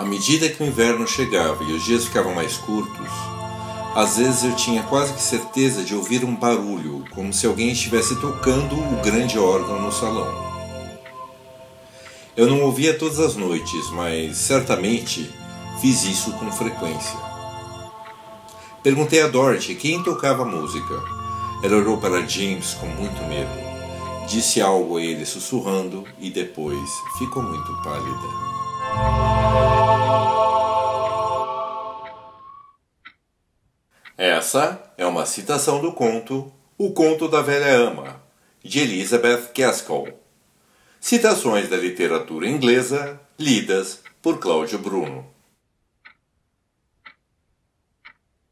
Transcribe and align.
medida 0.00 0.48
que 0.48 0.62
o 0.62 0.66
inverno 0.66 1.06
chegava 1.06 1.62
e 1.64 1.72
os 1.72 1.84
dias 1.84 2.06
ficavam 2.06 2.34
mais 2.34 2.56
curtos, 2.56 3.10
às 3.94 4.16
vezes 4.16 4.44
eu 4.44 4.56
tinha 4.56 4.82
quase 4.84 5.12
que 5.12 5.20
certeza 5.20 5.84
de 5.84 5.94
ouvir 5.94 6.24
um 6.24 6.34
barulho, 6.34 7.04
como 7.10 7.30
se 7.30 7.46
alguém 7.46 7.70
estivesse 7.70 8.16
tocando 8.16 8.74
o 8.74 9.02
grande 9.02 9.38
órgão 9.38 9.82
no 9.82 9.92
salão. 9.92 10.50
Eu 12.34 12.46
não 12.46 12.62
ouvia 12.62 12.98
todas 12.98 13.20
as 13.20 13.36
noites, 13.36 13.90
mas 13.90 14.38
certamente 14.38 15.30
fiz 15.82 16.04
isso 16.04 16.32
com 16.32 16.50
frequência. 16.50 17.18
Perguntei 18.82 19.20
a 19.20 19.28
Dorothy 19.28 19.74
quem 19.74 20.02
tocava 20.02 20.42
música. 20.42 20.94
Ela 21.62 21.76
olhou 21.76 21.98
para 21.98 22.26
James 22.26 22.72
com 22.74 22.86
muito 22.86 23.22
medo. 23.28 23.50
Disse 24.26 24.62
algo 24.62 24.96
a 24.96 25.02
ele 25.02 25.26
sussurrando 25.26 26.04
e 26.18 26.30
depois 26.30 26.90
ficou 27.18 27.42
muito 27.42 27.70
pálida. 27.82 29.81
Essa 34.16 34.92
é 34.98 35.06
uma 35.06 35.24
citação 35.24 35.80
do 35.80 35.92
conto 35.92 36.52
O 36.76 36.92
Conto 36.92 37.28
da 37.28 37.40
Velha 37.40 37.74
Ama, 37.74 38.22
de 38.62 38.80
Elizabeth 38.80 39.50
Gaskell. 39.56 40.18
Citações 41.00 41.70
da 41.70 41.78
literatura 41.78 42.46
inglesa 42.46 43.18
lidas 43.38 44.00
por 44.20 44.38
Cláudio 44.38 44.78
Bruno. 44.78 45.26